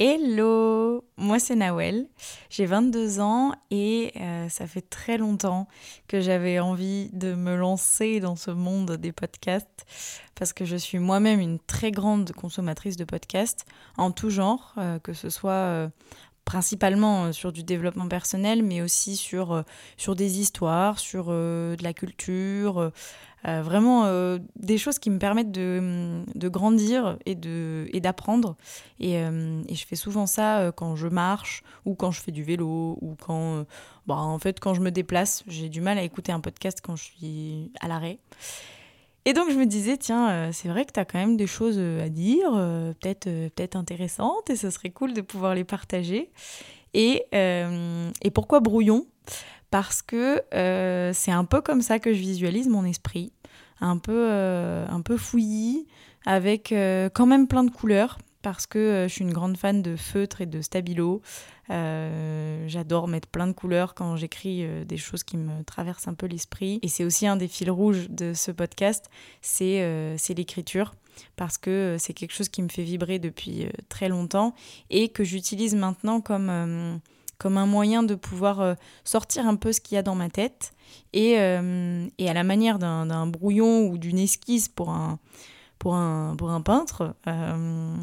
[0.00, 2.08] Hello, moi c'est Nawel,
[2.50, 5.68] j'ai 22 ans et euh, ça fait très longtemps
[6.08, 9.86] que j'avais envie de me lancer dans ce monde des podcasts
[10.34, 14.98] parce que je suis moi-même une très grande consommatrice de podcasts en tout genre, euh,
[14.98, 15.88] que ce soit euh,
[16.44, 19.64] principalement sur du développement personnel mais aussi sur,
[19.96, 22.92] sur des histoires, sur de la culture
[23.46, 27.34] euh, vraiment euh, des choses qui me permettent de, de grandir et
[28.00, 28.56] d'apprendre.
[29.00, 32.42] Et, euh, et, je fais souvent ça quand je marche ou quand je fais du
[32.42, 33.64] vélo ou quand,
[34.06, 35.44] bah, en fait, quand je me déplace.
[35.46, 38.18] J'ai du mal à écouter un podcast quand je suis à l'arrêt.
[39.24, 41.78] Et donc je me disais, tiens, c'est vrai que tu as quand même des choses
[41.78, 42.50] à dire,
[43.00, 46.30] peut-être peut intéressantes, et ce serait cool de pouvoir les partager.
[46.92, 49.06] Et, et pourquoi brouillon?
[49.74, 53.32] Parce que euh, c'est un peu comme ça que je visualise mon esprit,
[53.80, 55.88] un peu, euh, un peu fouillis,
[56.26, 59.96] avec euh, quand même plein de couleurs, parce que je suis une grande fan de
[59.96, 61.22] feutre et de stabilo.
[61.68, 66.78] J'adore mettre plein de couleurs quand j'écris des choses qui me traversent un peu l'esprit.
[66.82, 69.10] Et c'est aussi un des fils rouges de ce podcast,
[69.40, 70.94] c'est l'écriture
[71.36, 74.54] parce que c'est quelque chose qui me fait vibrer depuis très longtemps
[74.90, 77.00] et que j'utilise maintenant comme
[77.38, 80.30] comme un moyen de pouvoir euh, sortir un peu ce qu'il y a dans ma
[80.30, 80.72] tête.
[81.12, 85.18] Et, euh, et à la manière d'un brouillon ou d'une esquisse pour un,
[85.78, 87.96] pour un, pour un peintre, euh,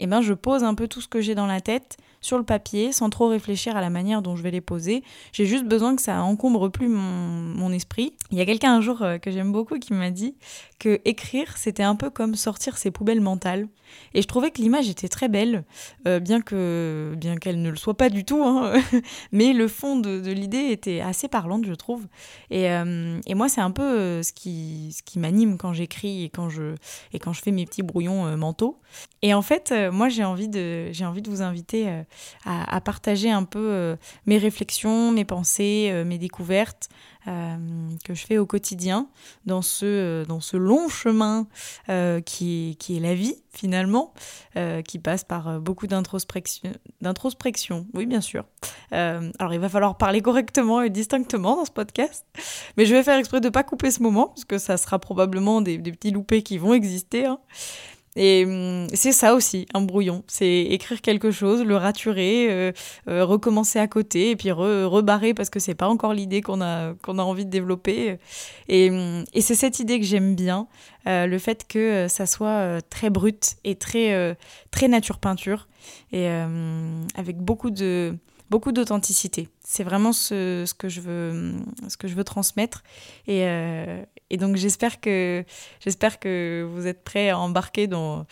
[0.00, 2.44] eh ben je pose un peu tout ce que j'ai dans la tête sur le
[2.44, 5.02] papier sans trop réfléchir à la manière dont je vais les poser.
[5.32, 8.14] J'ai juste besoin que ça encombre plus mon, mon esprit.
[8.30, 10.34] Il y a quelqu'un un jour que j'aime beaucoup qui m'a dit
[10.78, 13.68] que écrire c'était un peu comme sortir ses poubelles mentales.
[14.14, 15.64] Et je trouvais que l'image était très belle,
[16.06, 18.72] euh, bien que bien qu'elle ne le soit pas du tout, hein.
[19.32, 22.06] mais le fond de, l'idée était assez parlante, je trouve.
[22.50, 26.24] Et, euh, et moi, c'est un peu euh, ce qui, ce qui m'anime quand j'écris
[26.24, 26.74] et, quand je,
[27.12, 28.78] et quand je fais mes petits brouillons mentaux.
[29.22, 31.88] Et en fait, moi, j'ai envie, de, j'ai envie de vous inviter
[32.44, 33.96] à, à, partager un peu
[34.26, 36.88] mes réflexions, mes pensées, mes découvertes.
[37.26, 39.08] que je fais au quotidien
[39.46, 41.46] dans ce, dans ce long chemin
[42.24, 44.14] qui, qui est la vie finalement,
[44.56, 46.72] euh, qui passe par euh, beaucoup d'introspection.
[47.00, 48.44] D'introspection, oui, bien sûr.
[48.92, 52.24] Euh, alors, il va falloir parler correctement et distinctement dans ce podcast,
[52.76, 54.98] mais je vais faire exprès de ne pas couper ce moment, parce que ça sera
[54.98, 57.26] probablement des, petits loupés qui vont exister.
[57.26, 57.38] Hein.
[58.16, 60.24] Et hum, c'est ça aussi, un brouillon.
[60.26, 62.72] C'est écrire quelque chose, le raturer, euh,
[63.08, 66.94] euh, recommencer à côté et puis rebarrer parce que c'est pas encore l'idée qu'on a,
[67.02, 68.18] qu'on a envie de développer.
[68.68, 70.66] Et, hum, et c'est cette idée que j'aime bien,
[71.06, 74.36] euh, le fait que ça soit très brut et très,
[74.70, 75.68] très nature peinture
[76.12, 76.28] et
[77.14, 78.16] avec beaucoup de,
[78.50, 79.48] beaucoup d'authenticité.
[79.64, 81.54] C'est vraiment ce, que je veux,
[81.88, 82.82] ce que je veux transmettre.
[83.26, 85.44] Et, euh, et donc j'espère que,
[85.80, 88.26] j'espère que vous êtes prêts à embarquer dans,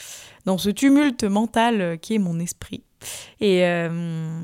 [0.44, 2.82] dans ce tumulte mental qui est mon esprit.
[3.40, 4.42] Et, euh,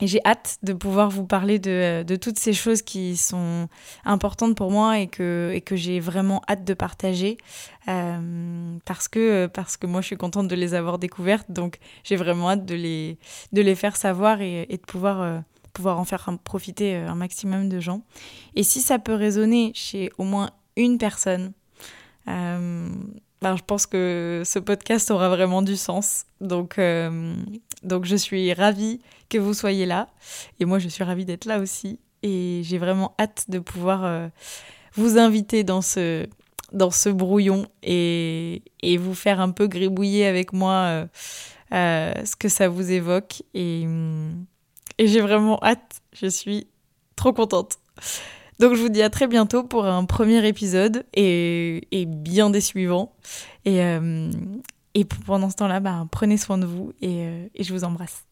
[0.00, 3.68] et j'ai hâte de pouvoir vous parler de, de, toutes ces choses qui sont
[4.04, 7.38] importantes pour moi et que, et que j'ai vraiment hâte de partager
[7.88, 11.50] euh, parce, que, parce que moi je suis contente de les avoir découvertes.
[11.50, 13.18] Donc j'ai vraiment hâte de les,
[13.52, 15.38] de les faire savoir et, de pouvoir, euh,
[15.72, 18.02] pouvoir en faire profiter euh, un maximum de gens.
[18.56, 21.52] Et si ça peut résonner chez au moins une personne,
[22.28, 22.88] euh,
[23.42, 26.26] ben, je pense que ce podcast aura vraiment du sens.
[26.40, 27.34] Donc, euh,
[27.82, 30.08] donc je suis ravie que vous soyez là.
[30.58, 31.98] Et moi, je suis ravie d'être là aussi.
[32.22, 34.28] Et j'ai vraiment hâte de pouvoir euh,
[34.94, 36.26] vous inviter dans ce,
[36.72, 41.06] dans ce brouillon et, et vous faire un peu gribouiller avec moi
[41.72, 43.42] euh, ce que ça vous évoque.
[43.54, 43.86] Et,
[44.98, 46.02] et j'ai vraiment hâte.
[46.12, 46.66] Je suis
[47.16, 47.78] trop contente.
[48.60, 52.60] Donc je vous dis à très bientôt pour un premier épisode et, et bien des
[52.60, 53.14] suivants.
[53.64, 54.30] Et, euh,
[54.92, 58.26] et pendant ce temps-là, bah, prenez soin de vous et, euh, et je vous embrasse.